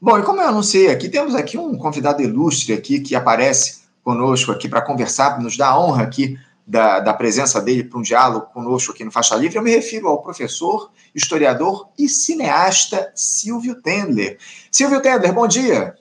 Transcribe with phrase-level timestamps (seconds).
[0.00, 4.52] Bom, e como eu anunciei aqui, temos aqui um convidado ilustre aqui que aparece conosco
[4.52, 8.46] aqui para conversar, nos dá a honra aqui da, da presença dele para um diálogo
[8.52, 9.56] conosco aqui no Faixa Livre.
[9.56, 14.38] Eu me refiro ao professor, historiador e cineasta Silvio Tendler.
[14.70, 15.94] Silvio Tendler, bom dia.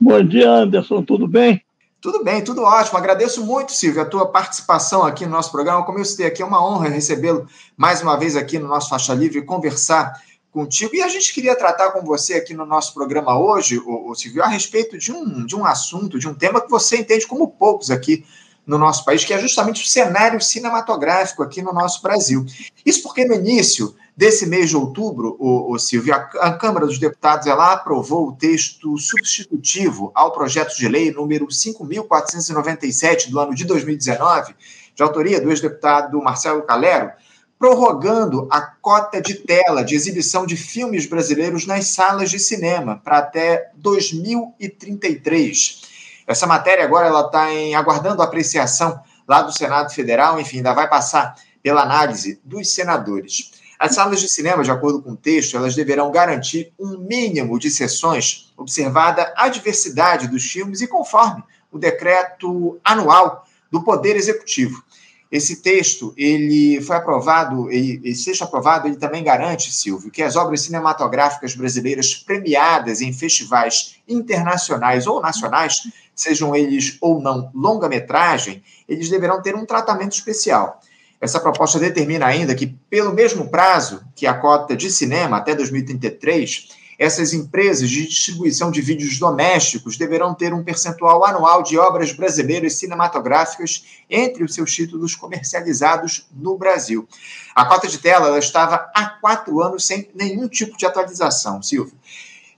[0.00, 1.62] Bom dia, Anderson, tudo bem?
[2.00, 2.96] Tudo bem, tudo ótimo.
[2.96, 5.84] Agradeço muito, Silvio, a tua participação aqui no nosso programa.
[5.84, 9.12] Como eu citei aqui, é uma honra recebê-lo mais uma vez aqui no nosso Faixa
[9.12, 10.14] Livre e conversar
[10.58, 10.96] contigo.
[10.96, 14.48] E a gente queria tratar com você aqui no nosso programa hoje, o, Silvio, a
[14.48, 18.24] respeito de um, de um assunto, de um tema que você entende como poucos aqui
[18.66, 22.44] no nosso país, que é justamente o cenário cinematográfico aqui no nosso Brasil.
[22.84, 26.98] Isso porque no início desse mês de outubro, o, o Silvio, a, a, Câmara dos
[26.98, 33.64] Deputados ela aprovou o texto substitutivo ao projeto de lei número 5.497 do ano de
[33.64, 34.56] 2019,
[34.92, 37.12] de autoria do ex-deputado Marcelo Calero,
[37.58, 43.18] prorrogando a cota de tela de exibição de filmes brasileiros nas salas de cinema para
[43.18, 45.82] até 2033.
[46.26, 51.34] Essa matéria agora ela está aguardando apreciação lá do Senado Federal, enfim, ainda vai passar
[51.62, 53.50] pela análise dos senadores.
[53.78, 57.70] As salas de cinema, de acordo com o texto, elas deverão garantir um mínimo de
[57.70, 64.82] sessões, observada a diversidade dos filmes e conforme o decreto anual do Poder Executivo.
[65.30, 70.62] Esse texto, ele foi aprovado, ele, esse aprovado, ele também garante, Silvio, que as obras
[70.62, 75.82] cinematográficas brasileiras premiadas em festivais internacionais ou nacionais,
[76.14, 80.80] sejam eles ou não longa-metragem, eles deverão ter um tratamento especial.
[81.20, 86.68] Essa proposta determina ainda que, pelo mesmo prazo que a cota de cinema, até 2033,
[86.98, 92.74] essas empresas de distribuição de vídeos domésticos deverão ter um percentual anual de obras brasileiras
[92.74, 97.08] cinematográficas entre os seus títulos comercializados no Brasil.
[97.54, 101.96] A cota de tela estava há quatro anos sem nenhum tipo de atualização, Silvio.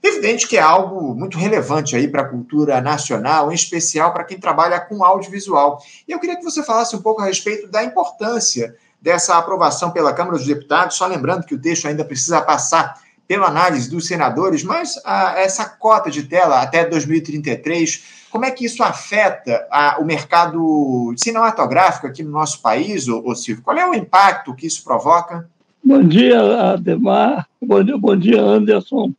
[0.03, 4.39] Evidente que é algo muito relevante aí para a cultura nacional, em especial para quem
[4.39, 5.79] trabalha com audiovisual.
[6.07, 10.13] E eu queria que você falasse um pouco a respeito da importância dessa aprovação pela
[10.13, 12.99] Câmara dos Deputados, só lembrando que o texto ainda precisa passar
[13.31, 18.65] pela análise dos senadores, mas a, essa cota de tela até 2033, como é que
[18.65, 23.63] isso afeta a, o mercado cinematográfico aqui no nosso país, ô, ô Silvio?
[23.63, 25.49] Qual é o impacto que isso provoca?
[25.81, 26.41] Bom dia,
[26.73, 27.47] Ademar.
[27.61, 29.13] Bom dia, bom dia Anderson.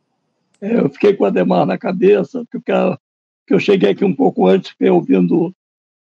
[0.61, 2.71] É, eu fiquei com o Ademar na cabeça, porque
[3.49, 5.51] eu cheguei aqui um pouco antes, fiquei ouvindo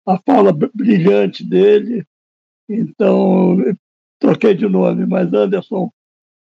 [0.08, 2.04] a fala brilhante dele,
[2.68, 3.56] então
[4.20, 5.92] troquei de nome, mas Anderson,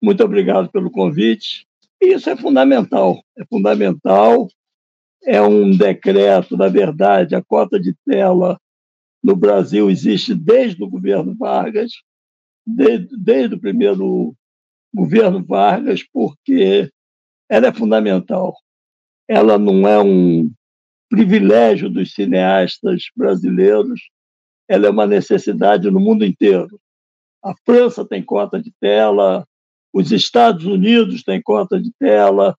[0.02, 1.68] muito obrigado pelo convite.
[2.02, 4.48] Isso é fundamental, é fundamental,
[5.24, 8.60] é um decreto, na verdade, a cota de tela
[9.24, 11.92] no Brasil existe desde o governo Vargas,
[12.66, 14.36] desde, desde o primeiro
[14.94, 16.92] governo Vargas, porque
[17.50, 18.56] ela é fundamental.
[19.28, 20.52] Ela não é um
[21.10, 24.10] privilégio dos cineastas brasileiros,
[24.68, 26.80] ela é uma necessidade no mundo inteiro.
[27.44, 29.48] A França tem cota de tela,
[29.96, 32.54] os Estados Unidos têm cota de tela,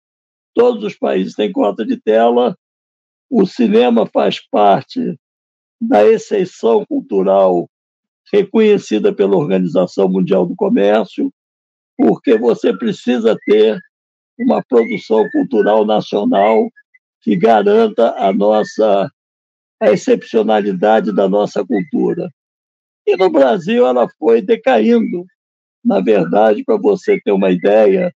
[0.54, 2.58] todos os países têm cota de tela.
[3.30, 5.20] O cinema faz parte
[5.82, 7.70] da exceção cultural
[8.32, 11.30] reconhecida pela Organização Mundial do Comércio,
[11.98, 13.78] porque você precisa ter
[14.40, 16.70] uma produção cultural nacional
[17.22, 19.12] que garanta a nossa
[19.82, 22.30] a excepcionalidade da nossa cultura.
[23.06, 25.26] E no Brasil ela foi decaindo.
[25.86, 28.14] Na verdade, para você ter uma ideia,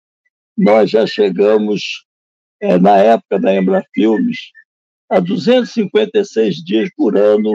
[0.58, 2.06] nós já chegamos,
[2.62, 4.38] é, na época da Embrafilmes,
[5.10, 7.52] a 256 dias por ano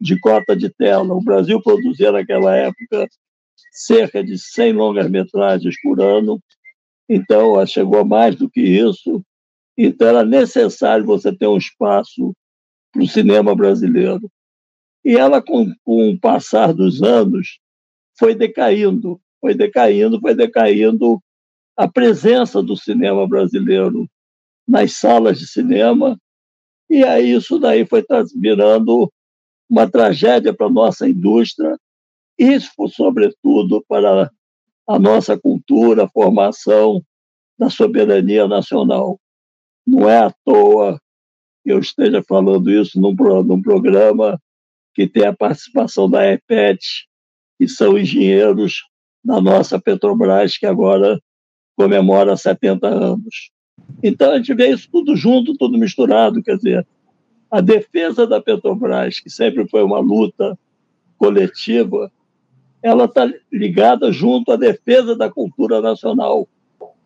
[0.00, 1.12] de cota de tela.
[1.14, 3.08] O Brasil produzia naquela época
[3.72, 6.40] cerca de 100 longas-metragens por ano
[7.08, 9.24] então, chegou a mais do que isso.
[9.76, 12.34] Então, era necessário você ter um espaço
[12.92, 14.30] para o cinema brasileiro.
[15.04, 17.58] E ela, com, com o passar dos anos,
[18.18, 21.20] foi decaindo, foi decaindo, foi decaindo
[21.76, 24.08] a presença do cinema brasileiro
[24.66, 26.18] nas salas de cinema.
[26.90, 28.04] E aí isso daí foi
[28.34, 29.12] virando
[29.68, 31.78] uma tragédia para a nossa indústria,
[32.38, 34.30] isso, sobretudo, para
[34.86, 37.02] a nossa cultura, a formação
[37.58, 39.20] da soberania nacional.
[39.86, 41.00] Não é à toa
[41.64, 44.40] que eu esteja falando isso num, num programa
[44.94, 46.78] que tem a participação da EPET,
[47.58, 48.87] que são engenheiros
[49.28, 51.20] da nossa Petrobras, que agora
[51.76, 53.50] comemora 70 anos.
[54.02, 56.42] Então, a gente vê isso tudo junto, tudo misturado.
[56.42, 56.86] Quer dizer,
[57.50, 60.58] a defesa da Petrobras, que sempre foi uma luta
[61.18, 62.10] coletiva,
[62.82, 66.48] ela está ligada junto à defesa da cultura nacional,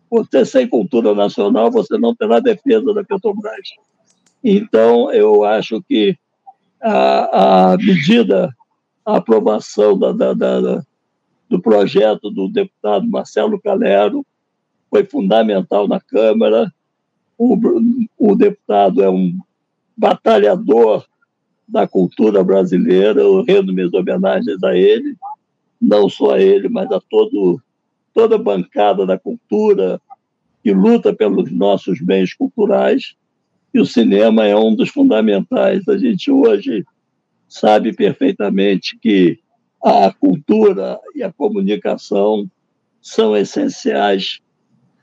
[0.09, 3.67] você sem cultura nacional, você não terá defesa da Petrobras.
[4.41, 6.15] Então, eu acho que
[6.81, 8.49] a, a medida,
[9.05, 10.83] a aprovação da, da, da,
[11.53, 14.25] do projeto do deputado Marcelo Calero
[14.89, 16.73] foi fundamental na Câmara.
[17.37, 17.55] O,
[18.17, 19.37] o deputado é um
[19.95, 21.05] batalhador
[21.67, 25.15] da cultura brasileira, eu rendo minhas homenagens a ele,
[25.79, 27.61] não só a ele, mas a todo,
[28.15, 30.01] toda a bancada da cultura
[30.63, 33.13] que luta pelos nossos bens culturais.
[33.71, 35.87] E o cinema é um dos fundamentais.
[35.87, 36.83] A gente hoje
[37.47, 39.37] sabe perfeitamente que
[39.83, 42.49] a cultura e a comunicação
[43.01, 44.39] são essenciais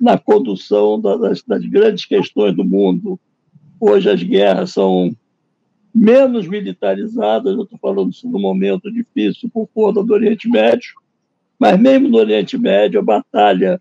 [0.01, 3.21] na condução das, das grandes questões do mundo.
[3.79, 5.15] Hoje as guerras são
[5.95, 10.95] menos militarizadas, eu estou falando isso num momento difícil por conta do Oriente Médio,
[11.59, 13.81] mas mesmo no Oriente Médio, a batalha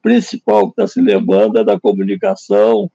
[0.00, 2.90] principal que está se levando é da comunicação,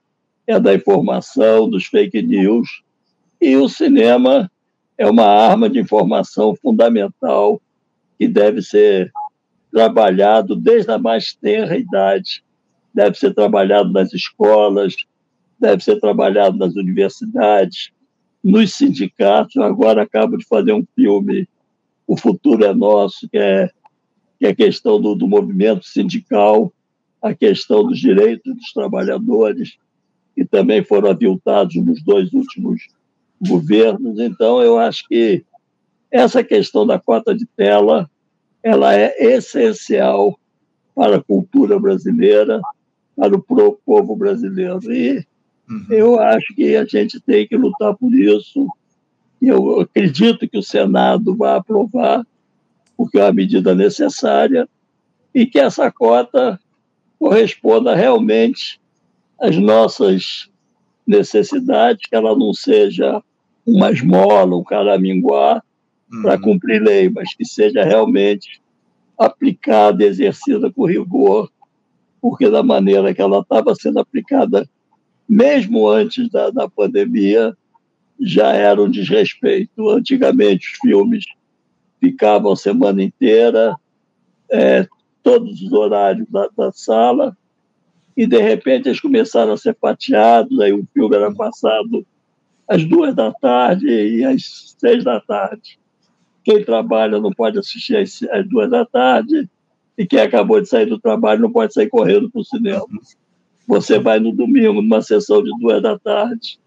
[0.46, 2.82] é da informação, dos fake news,
[3.40, 4.50] e o cinema
[4.98, 7.60] é uma arma de informação fundamental
[8.18, 9.12] que deve ser
[9.70, 12.42] trabalhado desde a mais tenra idade,
[12.94, 14.96] deve ser trabalhado nas escolas,
[15.60, 17.90] deve ser trabalhado nas universidades,
[18.42, 19.56] nos sindicatos.
[19.58, 21.46] Agora acabo de fazer um filme,
[22.06, 23.68] O Futuro é Nosso, que é,
[24.38, 26.72] que é a questão do, do movimento sindical,
[27.20, 29.76] a questão dos direitos dos trabalhadores,
[30.34, 32.95] que também foram aviltados nos dois últimos
[33.40, 34.18] governos.
[34.18, 35.44] Então, eu acho que
[36.10, 38.10] essa questão da cota de tela
[38.62, 40.38] ela é essencial
[40.94, 42.60] para a cultura brasileira,
[43.16, 44.92] para o povo brasileiro.
[44.92, 45.24] E
[45.68, 45.86] Uhum.
[45.90, 48.66] Eu acho que a gente tem que lutar por isso.
[49.42, 52.24] Eu acredito que o Senado vai aprovar,
[52.96, 54.68] porque é uma medida necessária,
[55.34, 56.58] e que essa cota
[57.18, 58.80] corresponda realmente
[59.38, 60.48] às nossas
[61.06, 63.22] necessidades, que ela não seja
[63.66, 65.62] uma esmola, um caraminguá
[66.12, 66.22] uhum.
[66.22, 68.60] para cumprir lei, mas que seja realmente
[69.18, 71.50] aplicada, exercida com rigor,
[72.20, 74.68] porque da maneira que ela estava sendo aplicada
[75.28, 77.56] mesmo antes da, da pandemia,
[78.20, 79.90] já era um desrespeito.
[79.90, 81.24] Antigamente, os filmes
[82.00, 83.74] ficavam a semana inteira,
[84.50, 84.86] é,
[85.22, 87.36] todos os horários da, da, sala,
[88.16, 92.06] e de repente eles começaram a ser fatiados, aí o filme era passado
[92.66, 95.78] às duas da tarde e às seis da tarde.
[96.42, 99.48] Quem trabalha não pode assistir às, às duas da tarde,
[99.98, 102.86] e quem acabou de sair do trabalho não pode sair correndo para o cinema.
[103.66, 106.58] Você vai no domingo, numa sessão de duas da tarde,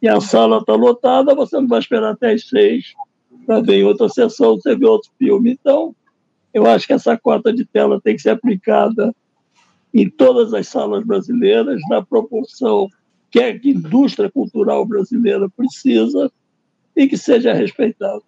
[0.00, 2.94] e a sala está lotada, você não vai esperar até as seis
[3.46, 5.52] para ver outra sessão, você vê outro filme.
[5.52, 5.94] Então,
[6.52, 9.14] eu acho que essa cota de tela tem que ser aplicada
[9.96, 12.86] em todas as salas brasileiras, na proporção
[13.30, 16.30] que a indústria cultural brasileira precisa
[16.94, 18.20] e que seja respeitada.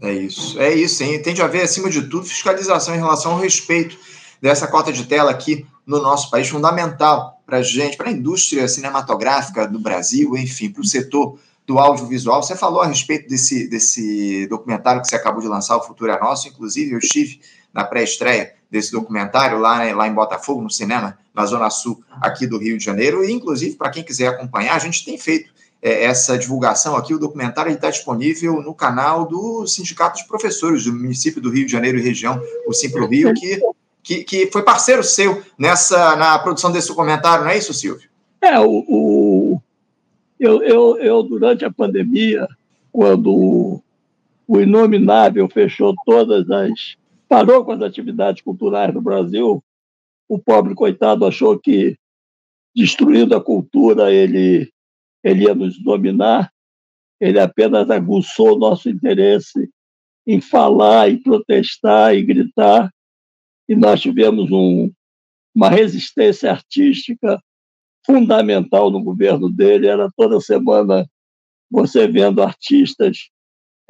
[0.00, 1.04] É isso, é isso.
[1.04, 1.22] Hein?
[1.22, 3.96] Tem de haver, acima de tudo, fiscalização em relação ao respeito
[4.40, 8.66] dessa cota de tela aqui no nosso país, fundamental para a gente, para a indústria
[8.66, 12.42] cinematográfica do Brasil, enfim, para o setor do audiovisual.
[12.42, 16.18] Você falou a respeito desse, desse documentário que você acabou de lançar, O Futuro é
[16.18, 17.40] Nosso, inclusive eu estive
[17.72, 22.46] na pré-estreia desse documentário lá, né, lá em Botafogo, no cinema, na Zona Sul aqui
[22.46, 26.04] do Rio de Janeiro, e inclusive, para quem quiser acompanhar, a gente tem feito é,
[26.04, 31.40] essa divulgação aqui, o documentário está disponível no canal do Sindicato de Professores do município
[31.40, 33.60] do Rio de Janeiro e região, o Simplo Rio, que
[34.02, 38.08] que, que foi parceiro seu nessa na produção desse documentário, não é isso, Silvio?
[38.40, 39.62] É, o, o
[40.40, 42.48] eu, eu, eu, durante a pandemia,
[42.90, 43.80] quando
[44.48, 46.96] o Inominável fechou todas as.
[47.32, 49.64] Parou com as atividades culturais no Brasil,
[50.28, 51.96] o pobre coitado achou que,
[52.76, 54.70] destruindo a cultura, ele,
[55.24, 56.52] ele ia nos dominar.
[57.18, 59.70] Ele apenas aguçou o nosso interesse
[60.26, 62.92] em falar, em protestar, em gritar
[63.66, 64.92] e nós tivemos um,
[65.54, 67.42] uma resistência artística
[68.04, 69.86] fundamental no governo dele.
[69.86, 71.08] Era toda semana
[71.70, 73.30] você vendo artistas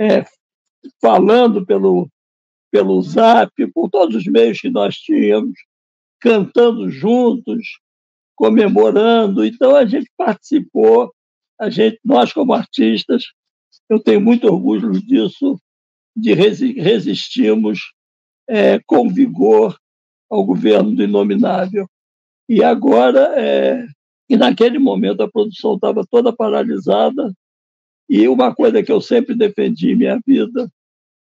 [0.01, 0.25] é,
[1.01, 2.09] falando pelo,
[2.73, 5.53] pelo zap, por todos os meios que nós tínhamos,
[6.19, 7.79] cantando juntos,
[8.35, 9.45] comemorando.
[9.45, 11.13] Então a gente participou,
[11.61, 13.25] a gente, nós como artistas,
[13.91, 15.61] eu tenho muito orgulho disso,
[16.17, 17.93] de resistimos
[18.49, 19.79] é, com vigor
[20.31, 21.87] ao governo do Inominável.
[22.49, 23.87] E agora, é,
[24.31, 27.33] e naquele momento a produção estava toda paralisada,
[28.09, 30.71] e uma coisa que eu sempre defendi em minha vida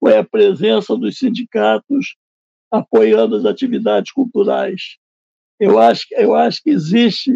[0.05, 2.15] foi a presença dos sindicatos
[2.71, 4.99] apoiando as atividades culturais.
[5.59, 7.33] Eu acho, eu acho que existe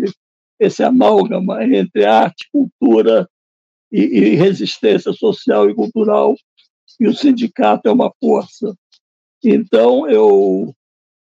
[0.60, 3.26] esse amálgama entre arte, cultura
[3.90, 6.36] e, e resistência social e cultural,
[7.00, 8.76] e o sindicato é uma força.
[9.42, 10.74] Então, eu,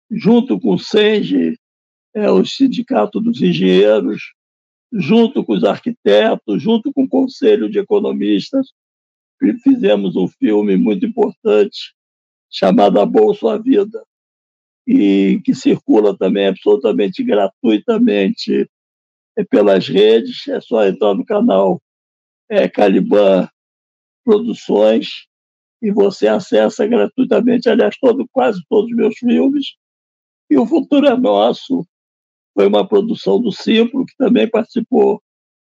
[0.10, 1.60] junto com o SENGE,
[2.14, 4.22] é, o Sindicato dos Engenheiros,
[4.94, 8.70] junto com os arquitetos, junto com o Conselho de Economistas,
[9.54, 11.94] fizemos um filme muito importante
[12.50, 14.04] chamado A Bolsa a Vida,
[14.88, 18.70] e que circula também absolutamente gratuitamente
[19.50, 20.48] pelas redes.
[20.48, 21.82] É só entrar no canal
[22.50, 23.50] é, Caliban
[24.24, 25.28] Produções
[25.82, 29.76] e você acessa gratuitamente, aliás, todo, quase todos os meus filmes.
[30.50, 31.86] E O Futuro é Nosso
[32.54, 35.22] foi uma produção do Simplo, que também participou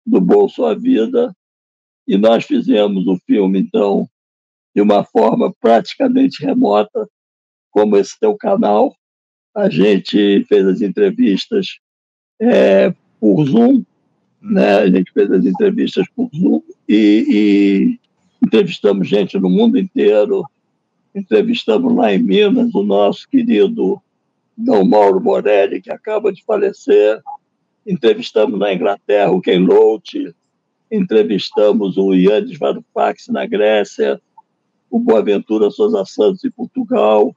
[0.06, 1.32] do Bolso à Vida,
[2.10, 4.04] e nós fizemos o filme, então,
[4.74, 7.08] de uma forma praticamente remota,
[7.70, 8.92] como esse teu canal.
[9.54, 11.78] A gente fez as entrevistas
[12.40, 13.84] é, por Zoom,
[14.42, 14.78] né?
[14.78, 20.42] a gente fez as entrevistas por Zoom e, e entrevistamos gente no mundo inteiro.
[21.14, 24.02] Entrevistamos lá em Minas o nosso querido
[24.56, 27.20] Dom Mauro Morelli, que acaba de falecer.
[27.86, 30.34] Entrevistamos na Inglaterra o Ken Loach,
[30.90, 34.20] entrevistamos o Yannis Varoufakis na Grécia,
[34.90, 37.34] o Boaventura Sousa Santos em Portugal,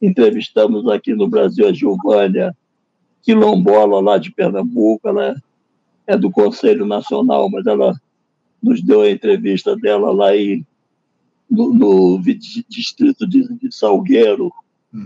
[0.00, 2.56] entrevistamos aqui no Brasil a Giovânia
[3.22, 5.36] Quilombola, lá de Pernambuco, ela
[6.06, 7.94] é do Conselho Nacional, mas ela
[8.62, 10.66] nos deu a entrevista dela lá em,
[11.50, 12.22] no, no
[12.68, 14.50] distrito de, de Salgueiro,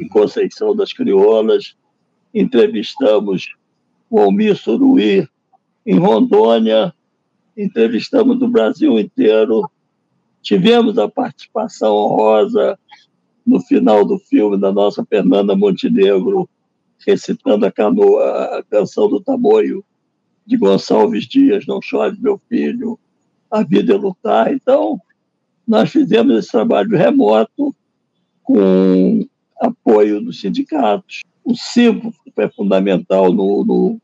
[0.00, 1.76] em Conceição das Crioulas,
[2.32, 3.54] entrevistamos
[4.08, 5.28] o Almir Suruí
[5.84, 6.94] em Rondônia,
[7.56, 9.70] entrevistamos do Brasil inteiro,
[10.42, 12.78] tivemos a participação honrosa
[13.46, 16.48] no final do filme da nossa Fernanda Montenegro,
[17.06, 19.84] recitando a, canoa, a canção do Tamoio
[20.46, 22.98] de Gonçalves Dias, Não Chore, Meu Filho,
[23.50, 24.52] A Vida é Lutar.
[24.52, 25.00] Então,
[25.66, 27.74] nós fizemos esse trabalho remoto
[28.42, 29.26] com
[29.60, 31.22] apoio dos sindicatos.
[31.42, 34.00] O CIMPO é fundamental no, no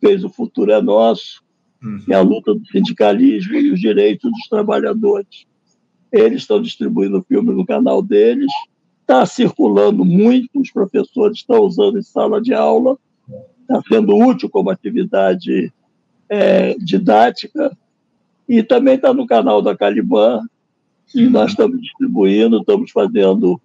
[0.00, 1.42] fez o futuro é nosso,
[1.82, 2.02] uhum.
[2.08, 5.46] é a luta do sindicalismo e os direitos dos trabalhadores.
[6.10, 8.50] Eles estão distribuindo o filme no canal deles,
[9.00, 12.98] está circulando muito, os professores estão usando em sala de aula,
[13.60, 15.72] está sendo útil como atividade
[16.28, 17.76] é, didática,
[18.48, 20.42] e também está no canal da Caliban,
[21.14, 23.60] e nós estamos distribuindo, estamos fazendo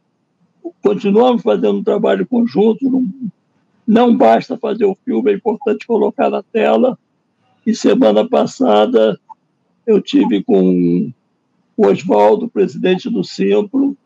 [0.81, 3.07] continuamos fazendo um trabalho conjunto, não,
[3.85, 6.97] não basta fazer o filme, é importante colocar na tela.
[7.65, 9.19] E semana passada
[9.85, 11.11] eu tive com
[11.75, 13.97] o Oswaldo, presidente do Simplo,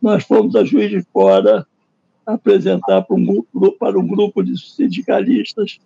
[0.00, 1.66] nós fomos a Juiz de Fora
[2.26, 3.42] apresentar para um,
[3.78, 5.78] para um grupo de sindicalistas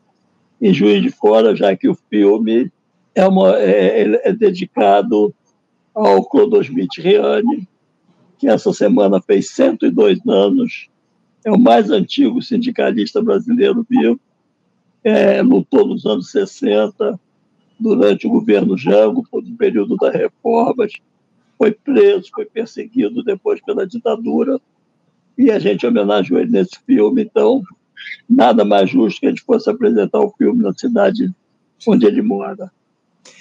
[0.61, 2.71] em Juiz de Fora, já que o filme
[3.15, 5.35] é, uma, é, é dedicado
[5.95, 7.69] ao Clodosmith Riani,
[8.39, 10.89] que essa semana fez 102 anos,
[11.45, 14.21] é o mais antigo sindicalista brasileiro vivo,
[15.03, 17.19] é, lutou nos anos 60,
[17.79, 20.93] durante o governo Jango, no período das reformas,
[21.57, 24.61] foi preso, foi perseguido depois pela ditadura,
[25.37, 27.63] e a gente homenageou ele nesse filme, então
[28.29, 31.31] nada mais justo que a gente fosse apresentar o filme na cidade
[31.87, 32.71] onde ele mora.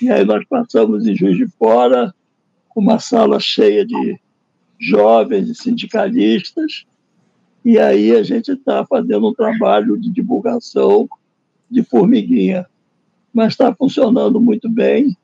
[0.02, 2.14] E aí nós passamos em Juiz de Fora,
[2.76, 4.20] uma sala cheia de
[4.80, 6.86] jovens e sindicalistas,
[7.66, 11.10] e aí a gente está fazendo um trabalho de divulgação
[11.70, 12.66] de formiguinha.
[13.34, 15.16] Mas está funcionando muito bem,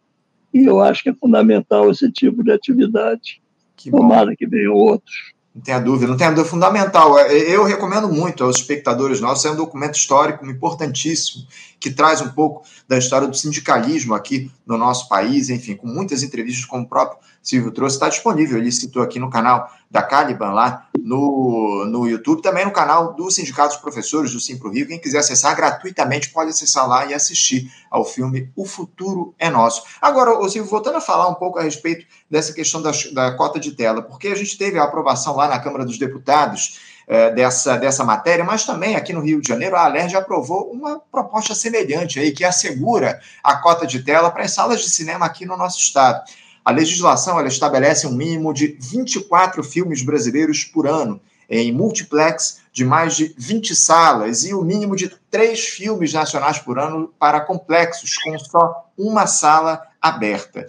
[0.54, 3.42] e eu acho que é fundamental esse tipo de atividade.
[3.76, 5.34] Que Tomara que venham outros.
[5.54, 7.20] Não tenha dúvida, não tenha dúvida, fundamental.
[7.20, 11.46] É, eu recomendo muito aos espectadores nossos, é um documento histórico importantíssimo,
[11.84, 16.24] que traz um pouco da história do sindicalismo aqui no nosso país, enfim, com muitas
[16.24, 20.52] entrevistas, como o próprio Silvio trouxe, está disponível, ele citou aqui no canal da Caliban,
[20.52, 24.88] lá no, no YouTube, também no canal do Sindicato dos Professores do Simpro Rio.
[24.88, 29.84] Quem quiser acessar gratuitamente pode acessar lá e assistir ao filme O Futuro é Nosso.
[30.02, 33.74] Agora, Silvio, voltando a falar um pouco a respeito dessa questão da, da cota de
[33.74, 38.04] tela, porque a gente teve a aprovação lá na Câmara dos Deputados é, dessa, dessa
[38.04, 42.20] matéria, mas também aqui no Rio de Janeiro, a ALER já aprovou uma proposta semelhante
[42.20, 45.80] aí, que assegura a cota de tela para as salas de cinema aqui no nosso
[45.80, 46.24] estado.
[46.64, 51.20] A legislação ela estabelece um mínimo de 24 filmes brasileiros por ano
[51.50, 56.80] em multiplex de mais de 20 salas e o mínimo de três filmes nacionais por
[56.80, 60.66] ano para complexos com só uma sala aberta.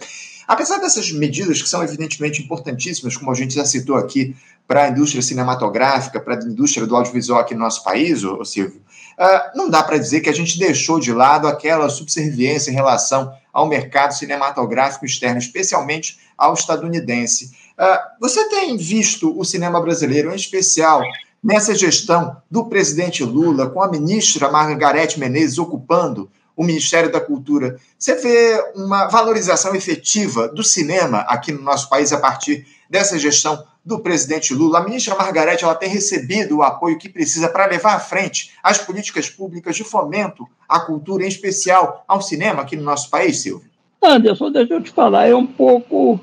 [0.47, 4.35] Apesar dessas medidas que são evidentemente importantíssimas, como a gente já citou aqui
[4.67, 8.81] para a indústria cinematográfica, para a indústria do audiovisual aqui no nosso país, ô, Silvio,
[9.19, 13.31] uh, não dá para dizer que a gente deixou de lado aquela subserviência em relação
[13.53, 17.51] ao mercado cinematográfico externo, especialmente ao estadunidense.
[17.77, 21.03] Uh, você tem visto o cinema brasileiro, em especial
[21.43, 27.77] nessa gestão do presidente Lula, com a ministra Margarete Menezes ocupando o Ministério da Cultura,
[27.99, 33.61] você vê uma valorização efetiva do cinema aqui no nosso país a partir dessa gestão
[33.85, 34.79] do presidente Lula.
[34.79, 38.79] A ministra Margarete ela tem recebido o apoio que precisa para levar à frente as
[38.79, 43.69] políticas públicas de fomento à cultura, em especial ao cinema aqui no nosso país, Silvio?
[44.01, 46.19] Anderson, deixa eu te falar, é um pouco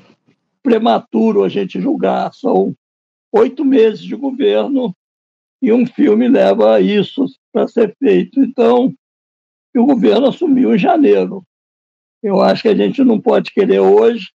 [0.61, 2.33] prematuro a gente julgar.
[2.33, 2.75] São
[3.31, 4.93] oito meses de governo
[5.61, 8.41] e um filme leva isso para ser feito.
[8.41, 8.93] Então,
[9.75, 11.43] o governo assumiu em janeiro.
[12.21, 14.31] Eu acho que a gente não pode querer hoje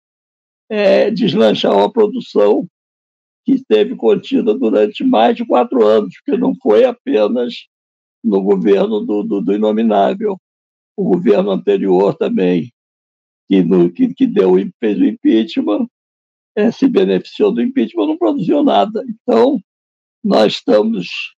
[0.69, 2.67] é, deslanchar uma produção
[3.45, 7.67] que esteve contida durante mais de quatro anos, porque não foi apenas
[8.23, 10.37] no governo do, do, do Inominável.
[10.97, 12.73] O governo anterior também,
[13.47, 15.87] que, no, que, que deu, fez o impeachment,
[16.55, 19.05] é, se beneficiou do impeachment, não produziu nada.
[19.07, 19.59] Então,
[20.23, 21.35] nós estamos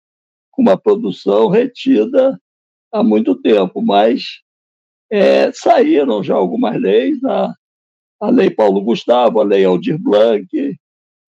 [0.53, 2.41] com uma produção retida
[2.93, 4.43] há muito tempo, mas
[5.11, 7.53] é, saíram já algumas leis, a,
[8.21, 10.47] a Lei Paulo Gustavo, a Lei Aldir Blanc,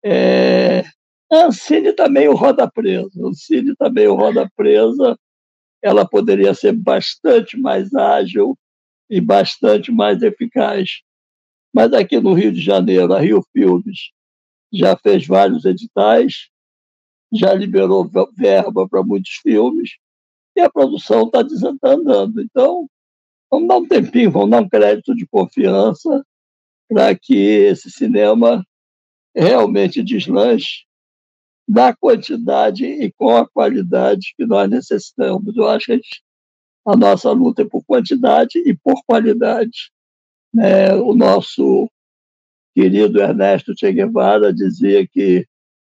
[0.03, 0.83] é,
[1.31, 3.09] a Ancine está roda presa.
[3.23, 5.17] A Ancine está roda presa.
[5.81, 8.57] Ela poderia ser bastante mais ágil
[9.09, 11.01] e bastante mais eficaz.
[11.73, 14.11] Mas aqui no Rio de Janeiro, a Rio Filmes
[14.71, 16.49] já fez vários editais,
[17.31, 19.97] já liberou verba para muitos filmes
[20.55, 22.41] e a produção está desandando.
[22.41, 22.87] Então,
[23.51, 26.23] vamos dar um tempinho, vamos dar um crédito de confiança
[26.87, 28.63] para que esse cinema
[29.35, 30.85] realmente deslanche
[31.67, 35.55] da quantidade e com a qualidade que nós necessitamos.
[35.55, 36.01] Eu acho que
[36.85, 39.91] a, nossa luta é por quantidade e por qualidade.
[40.53, 40.93] Né?
[40.95, 41.89] O nosso
[42.75, 45.47] querido Ernesto Che Guevara dizia que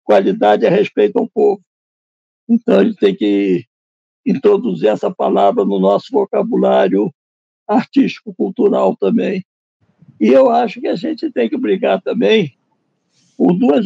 [0.05, 1.63] qualidade é respeito ao povo.
[2.49, 3.65] Então, a gente tem que
[4.27, 7.13] introduzir essa palavra no nosso vocabulário
[7.67, 9.45] artístico-cultural também.
[10.21, 12.55] E eu acho que a gente tem que brigar também
[13.37, 13.85] por duas,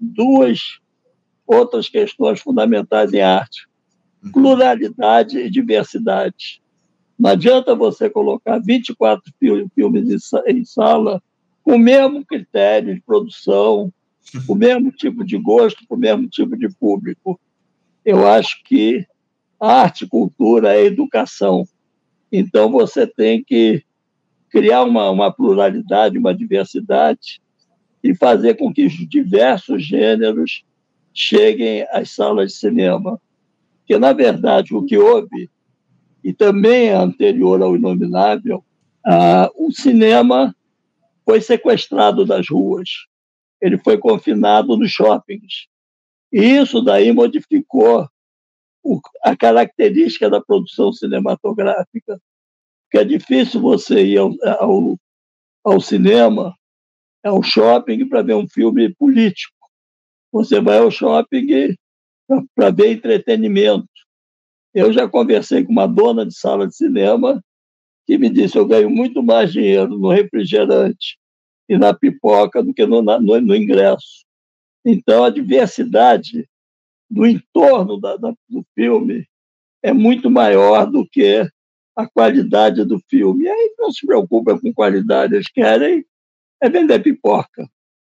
[0.00, 0.58] duas
[1.46, 3.66] outras questões fundamentais em arte:
[4.24, 4.32] uhum.
[4.32, 6.62] pluralidade e diversidade.
[7.18, 9.32] Não adianta você colocar 24
[9.74, 11.22] filmes em sala
[11.62, 13.92] com o mesmo critério de produção,
[14.48, 17.38] o mesmo tipo de gosto, com o mesmo tipo de público.
[18.04, 19.06] Eu acho que
[19.60, 21.64] arte, cultura é educação.
[22.30, 23.84] Então você tem que
[24.48, 27.41] criar uma, uma pluralidade, uma diversidade
[28.02, 30.64] e fazer com que os diversos gêneros
[31.14, 33.20] cheguem às salas de cinema.
[33.78, 35.50] Porque, na verdade, o que houve,
[36.24, 38.64] e também é anterior ao Inominável,
[39.04, 40.54] ah, o cinema
[41.24, 42.88] foi sequestrado das ruas,
[43.60, 45.68] ele foi confinado nos shoppings.
[46.32, 48.08] E isso daí modificou
[48.82, 52.20] o, a característica da produção cinematográfica,
[52.90, 54.98] que é difícil você ir ao, ao,
[55.64, 56.56] ao cinema
[57.24, 59.54] é shopping para ver um filme político.
[60.32, 61.76] Você vai ao shopping
[62.54, 63.88] para ver entretenimento.
[64.74, 67.42] Eu já conversei com uma dona de sala de cinema
[68.06, 71.18] que me disse eu ganho muito mais dinheiro no refrigerante
[71.68, 74.24] e na pipoca do que no, no, no ingresso.
[74.84, 76.48] Então, a diversidade
[77.08, 79.26] do entorno da, da, do filme
[79.82, 81.46] é muito maior do que
[81.94, 83.44] a qualidade do filme.
[83.44, 86.04] E aí não se preocupa com qualidade, eles querem
[86.62, 87.68] é vender pipoca.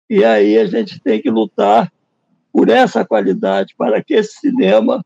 [0.10, 1.92] E aí a gente tem que lutar
[2.52, 5.04] por essa qualidade, para que esse cinema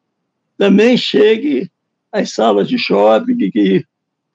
[0.58, 1.72] também chegue
[2.12, 3.86] às salas de shopping, que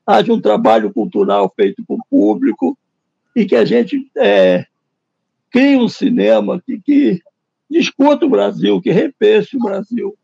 [0.07, 2.79] haja um trabalho cultural feito com o público
[3.35, 4.65] e que a gente é,
[5.51, 7.21] crie um cinema que, que
[7.69, 10.17] discuta o Brasil, que repense o Brasil.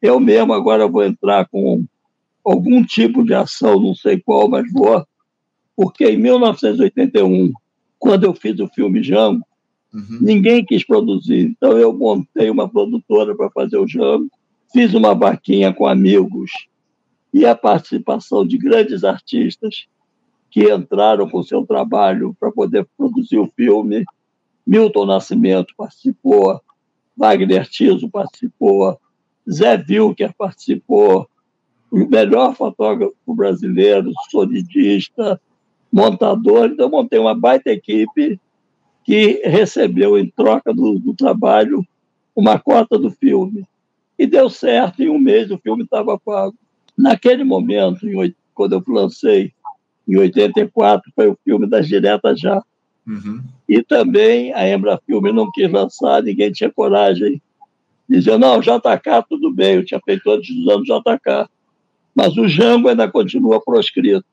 [0.00, 1.84] Eu mesmo agora vou entrar com
[2.44, 5.04] algum tipo de ação, não sei qual, mas vou,
[5.76, 7.52] porque em 1981
[8.04, 9.42] quando eu fiz o filme Jango,
[9.90, 10.18] uhum.
[10.20, 11.40] ninguém quis produzir.
[11.40, 14.30] Então eu montei uma produtora para fazer o Jango,
[14.70, 16.50] fiz uma vaquinha com amigos
[17.32, 19.86] e a participação de grandes artistas
[20.50, 24.04] que entraram com seu trabalho para poder produzir o filme.
[24.66, 26.60] Milton Nascimento participou,
[27.16, 29.00] Wagner Tiso participou,
[29.50, 31.26] Zé Wilker participou,
[31.90, 35.40] o melhor fotógrafo brasileiro, sonidista,
[35.94, 38.40] montador, então montei uma baita equipe
[39.04, 41.86] que recebeu em troca do, do trabalho
[42.34, 43.64] uma cota do filme.
[44.18, 46.56] E deu certo, em um mês o filme estava pago.
[46.98, 49.52] Naquele momento, em, quando eu lancei,
[50.08, 52.60] em 84, foi o filme das Diretas Já.
[53.06, 53.40] Uhum.
[53.68, 57.40] E também a Embra Filme não quis lançar, ninguém tinha coragem.
[58.08, 61.48] Dizia, não, JK, tudo bem, eu tinha feito antes dos anos JK.
[62.12, 64.26] Mas o Jango ainda continua proscrito.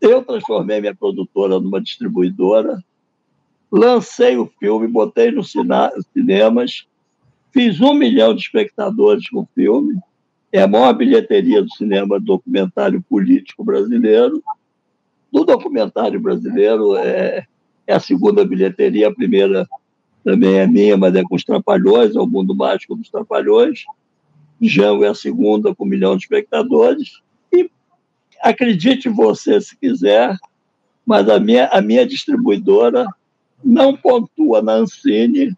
[0.00, 2.82] Eu transformei minha produtora numa distribuidora,
[3.72, 5.52] lancei o filme, botei nos
[6.12, 6.86] cinemas,
[7.52, 9.98] fiz um milhão de espectadores com o filme,
[10.52, 14.42] é a maior bilheteria do cinema documentário político brasileiro.
[15.32, 17.46] Do documentário brasileiro é,
[17.86, 19.68] é a segunda bilheteria, a primeira
[20.24, 23.84] também é minha, mas é com os Trapalhões, é o Mundo Mágico dos Trapalhões.
[24.60, 27.22] Jango é a segunda, com um milhão de espectadores.
[28.42, 30.36] Acredite você se quiser,
[31.04, 33.06] mas a minha, a minha distribuidora
[33.62, 35.54] não pontua na Ancine,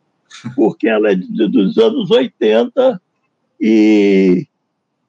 [0.57, 3.01] porque ela é de, dos anos 80
[3.61, 4.47] e,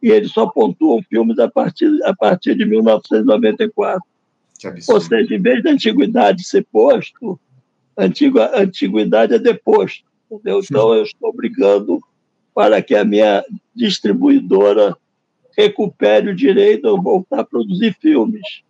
[0.02, 4.02] e eles só pontuam filmes a partir, a partir de 1994.
[4.88, 7.40] Ou seja, em vez da antiguidade ser posto,
[7.98, 10.04] antiga, antiguidade é deposto.
[10.32, 10.62] Entendeu?
[10.64, 12.02] Então, eu estou brigando
[12.54, 13.44] para que a minha
[13.76, 14.96] distribuidora
[15.58, 18.64] recupere o direito de voltar a produzir filmes.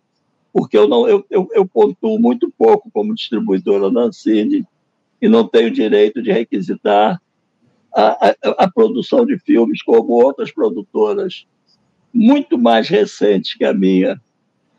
[0.52, 4.64] Porque eu, não, eu, eu, eu pontuo muito pouco como distribuidora da Ancine
[5.20, 7.20] e não tenho direito de requisitar
[7.94, 11.46] a, a, a, produção de filmes como outras produtoras
[12.12, 14.20] muito mais recentes que a minha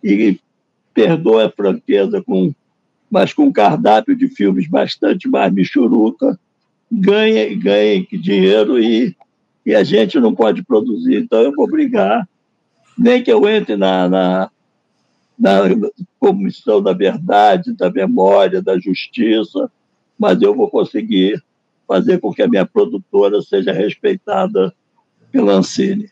[0.04, 0.40] e
[0.94, 2.54] perdoa a franqueza com
[3.10, 6.40] mas com cardápio de filmes bastante mais michuruca
[6.92, 9.16] ganha ganha dinheiro e
[9.66, 12.28] e a gente não pode produzir então eu vou brigar
[12.98, 14.52] nem que eu entre na, na,
[15.38, 15.62] na
[16.20, 19.72] comissão da verdade da memória da justiça
[20.18, 21.44] mas eu vou conseguir
[21.88, 24.74] fazer com que a minha produtora seja respeitada
[25.32, 26.10] pela Ancine.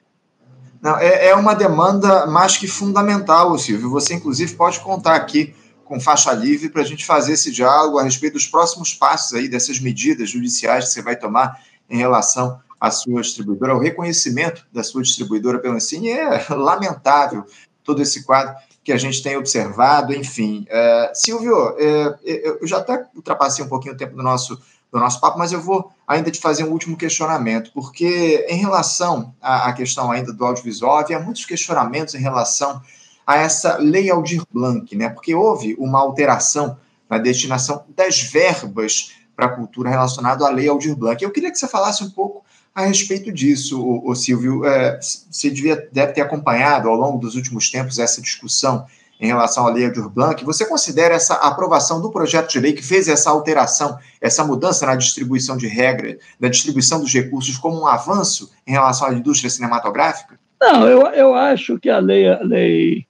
[0.82, 3.90] Não, é, é uma demanda mais que fundamental, Silvio.
[3.90, 5.54] Você, inclusive, pode contar aqui
[5.86, 9.48] com faixa livre para a gente fazer esse diálogo a respeito dos próximos passos aí,
[9.48, 11.58] dessas medidas judiciais que você vai tomar
[11.90, 17.46] em relação à sua distribuidora, o reconhecimento da sua distribuidora pela Ancine é lamentável
[17.82, 20.66] todo esse quadro que a gente tem observado, enfim.
[20.70, 24.60] É, Silvio, é, é, eu já até ultrapassei um pouquinho o tempo do nosso,
[24.92, 29.34] do nosso papo, mas eu vou ainda te fazer um último questionamento, porque em relação
[29.42, 32.82] à, à questão ainda do audiovisual, havia muitos questionamentos em relação
[33.26, 35.08] a essa lei Aldir Blanc, né?
[35.08, 36.78] porque houve uma alteração
[37.10, 41.24] na destinação das verbas para a cultura relacionada à lei Aldir Blanc.
[41.24, 42.44] Eu queria que você falasse um pouco
[42.76, 44.66] a respeito disso, o, o Silvio.
[44.66, 48.86] É, você devia, deve ter acompanhado ao longo dos últimos tempos essa discussão
[49.20, 50.44] em relação à lei de Blanc.
[50.44, 54.96] Você considera essa aprovação do projeto de lei que fez essa alteração, essa mudança na
[54.96, 60.40] distribuição de regra, na distribuição dos recursos, como um avanço em relação à indústria cinematográfica?
[60.60, 63.06] Não, eu, eu acho que a lei, a lei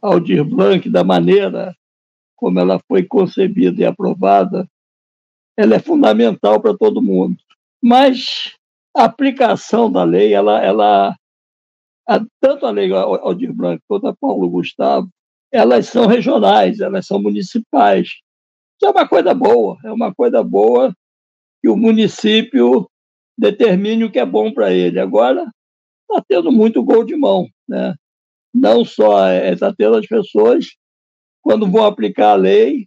[0.00, 1.74] Aldir Blanc, da maneira
[2.34, 4.68] como ela foi concebida e aprovada,
[5.56, 7.36] ela é fundamental para todo mundo.
[7.82, 8.52] Mas
[8.94, 11.16] a aplicação da lei, ela, ela
[12.08, 15.08] a, tanto a lei Aldir Blanc quanto a Paulo Gustavo,
[15.52, 18.08] elas são regionais, elas são municipais.
[18.08, 20.94] Isso é uma coisa boa, é uma coisa boa
[21.62, 22.88] que o município
[23.38, 25.00] determine o que é bom para ele.
[25.00, 25.50] Agora,
[26.02, 27.48] está tendo muito gol de mão.
[27.68, 27.94] Né?
[28.52, 30.66] Não só está é, tendo as pessoas,
[31.42, 32.86] quando vão aplicar a lei,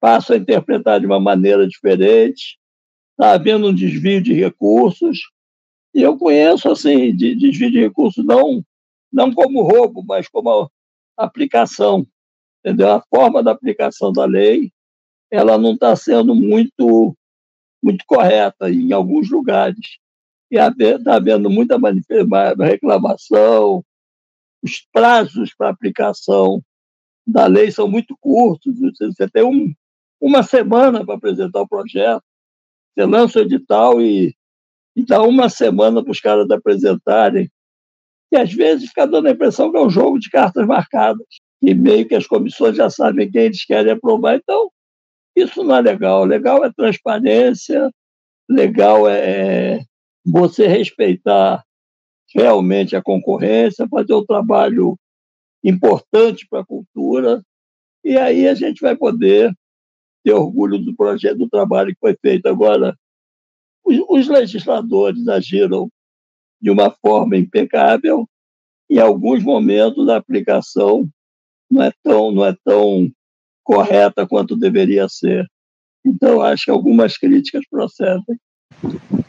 [0.00, 2.58] passam a interpretar de uma maneira diferente,
[3.18, 5.18] está havendo um desvio de recursos.
[5.92, 8.64] E eu conheço, assim, de, desvio de recursos não,
[9.12, 10.70] não como roubo, mas como
[11.16, 12.06] aplicação.
[12.64, 12.92] Entendeu?
[12.92, 14.70] A forma da aplicação da lei
[15.30, 17.14] ela não está sendo muito,
[17.82, 19.98] muito correta em alguns lugares.
[20.50, 21.76] E está havendo muita
[22.58, 23.84] reclamação,
[24.62, 26.62] os prazos para aplicação
[27.26, 28.74] da lei são muito curtos.
[28.98, 29.74] Você tem um,
[30.20, 32.24] uma semana para apresentar o projeto.
[32.98, 34.34] Você lança o edital e,
[34.96, 37.48] e dá uma semana para os caras apresentarem.
[38.32, 41.24] E às vezes fica dando a impressão que é um jogo de cartas marcadas.
[41.62, 44.34] E meio que as comissões já sabem quem eles querem aprovar.
[44.34, 44.68] Então,
[45.36, 46.24] isso não é legal.
[46.24, 47.88] Legal é transparência,
[48.50, 49.80] legal é, é
[50.26, 51.62] você respeitar
[52.34, 54.98] realmente a concorrência, fazer um trabalho
[55.62, 57.42] importante para a cultura,
[58.04, 59.52] e aí a gente vai poder
[60.28, 62.46] ter orgulho do projeto, do trabalho que foi feito.
[62.46, 62.94] Agora,
[63.82, 65.88] os, os legisladores agiram
[66.60, 68.28] de uma forma impecável,
[68.90, 71.08] em alguns momentos a aplicação
[71.70, 73.10] não é tão, não é tão
[73.62, 75.46] correta quanto deveria ser.
[76.04, 78.38] Então, acho que algumas críticas procedem.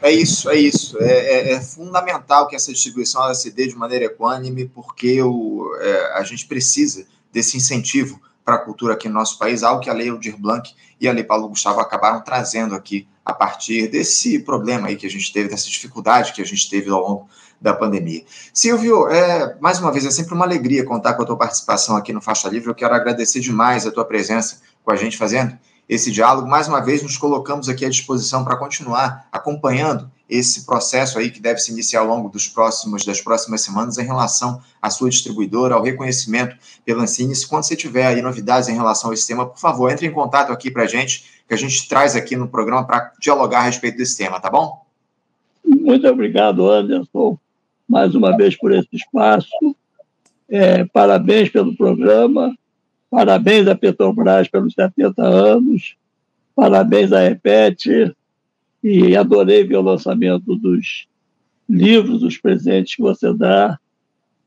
[0.02, 0.98] É isso, é isso.
[1.02, 6.18] É, é, é, fundamental que essa distribuição se dê de maneira equânime, porque o, é,
[6.18, 9.94] a gente precisa desse incentivo para a cultura aqui no nosso país, algo que a
[9.94, 14.88] Lei Aldir Blanc e a Lei Paulo Gustavo acabaram trazendo aqui a partir desse problema
[14.88, 17.30] aí que a gente teve, dessa dificuldade que a gente teve ao longo
[17.62, 18.24] da pandemia.
[18.54, 22.14] Silvio, é, mais uma vez, é sempre uma alegria contar com a tua participação aqui
[22.14, 22.70] no Faixa Livre.
[22.70, 25.58] Eu quero agradecer demais a tua presença com a gente fazendo
[25.90, 26.48] esse diálogo.
[26.48, 31.42] Mais uma vez, nos colocamos aqui à disposição para continuar acompanhando esse processo aí que
[31.42, 35.74] deve se iniciar ao longo dos próximos, das próximas semanas em relação à sua distribuidora,
[35.74, 37.34] ao reconhecimento pela Ancine.
[37.50, 40.52] Quando você tiver aí novidades em relação a esse tema, por favor, entre em contato
[40.52, 43.98] aqui para a gente, que a gente traz aqui no programa para dialogar a respeito
[43.98, 44.86] desse tema, tá bom?
[45.66, 47.36] Muito obrigado, Anderson,
[47.88, 49.50] mais uma vez por esse espaço.
[50.48, 52.56] É, parabéns pelo programa
[53.10, 55.96] Parabéns à Petrobras pelos 70 anos,
[56.56, 58.16] parabéns à Repete,
[58.84, 61.08] e adorei ver o lançamento dos
[61.68, 63.80] livros, dos presentes que você dá.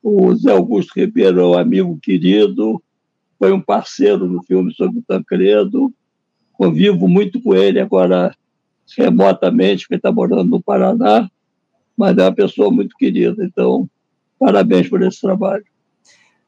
[0.02, 2.82] O Zé Augusto Ribeiro é um amigo querido,
[3.38, 5.92] foi um parceiro no filme sobre o Tancredo,
[6.52, 8.34] convivo muito com ele agora
[8.96, 11.28] remotamente, porque está morando no Paraná,
[11.96, 13.44] mas é uma pessoa muito querida.
[13.44, 13.88] Então,
[14.38, 15.64] parabéns por esse trabalho.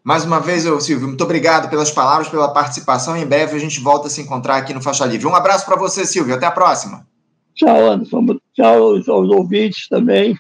[0.05, 3.17] Mais uma vez, eu, Silvio, muito obrigado pelas palavras, pela participação.
[3.17, 5.27] Em breve a gente volta a se encontrar aqui no Faixa Livre.
[5.27, 6.35] Um abraço para você, Silvio.
[6.35, 7.07] Até a próxima.
[7.55, 8.39] Tchau, Anderson.
[8.53, 10.37] Tchau aos, aos ouvintes também.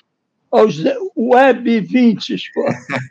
[0.50, 0.76] Aos
[1.16, 2.36] web 20.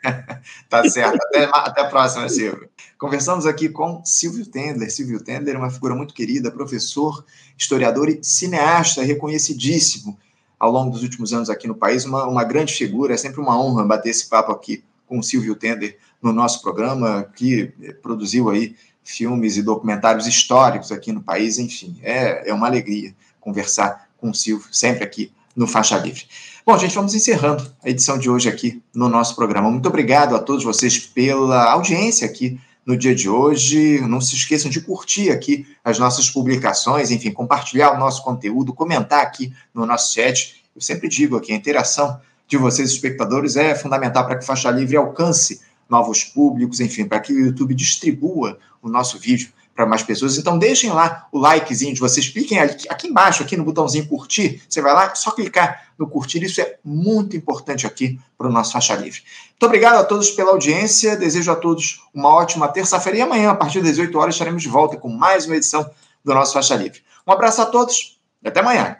[0.70, 1.18] tá certo.
[1.24, 2.68] Até, até a próxima, Silvio.
[2.96, 4.88] Conversamos aqui com Silvio Tender.
[4.92, 7.24] Silvio Tender é uma figura muito querida, professor,
[7.58, 10.16] historiador e cineasta reconhecidíssimo
[10.56, 12.04] ao longo dos últimos anos aqui no país.
[12.04, 13.12] Uma, uma grande figura.
[13.12, 17.66] É sempre uma honra bater esse papo aqui com Silvio Tender no nosso programa, que
[18.02, 24.08] produziu aí filmes e documentários históricos aqui no país, enfim, é, é uma alegria conversar
[24.16, 26.24] com o Silvio, sempre aqui no Faixa Livre.
[26.64, 29.70] Bom, gente, vamos encerrando a edição de hoje aqui no nosso programa.
[29.70, 34.00] Muito obrigado a todos vocês pela audiência aqui no dia de hoje.
[34.00, 39.22] Não se esqueçam de curtir aqui as nossas publicações, enfim, compartilhar o nosso conteúdo, comentar
[39.22, 40.64] aqui no nosso chat.
[40.74, 44.96] Eu sempre digo aqui, a interação de vocês, espectadores, é fundamental para que Faixa Livre
[44.96, 45.60] alcance
[45.94, 50.36] novos públicos, enfim, para que o YouTube distribua o nosso vídeo para mais pessoas.
[50.36, 54.60] Então deixem lá o likezinho de vocês, cliquem aqui, aqui embaixo, aqui no botãozinho curtir,
[54.68, 58.72] você vai lá, só clicar no curtir, isso é muito importante aqui para o nosso
[58.72, 59.20] Faixa Livre.
[59.50, 63.54] Muito obrigado a todos pela audiência, desejo a todos uma ótima terça-feira e amanhã, a
[63.54, 65.88] partir das 18 horas, estaremos de volta com mais uma edição
[66.24, 67.00] do nosso Faixa Livre.
[67.26, 68.96] Um abraço a todos e até amanhã.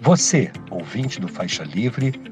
[0.00, 2.31] Você, ouvinte do Faixa Livre,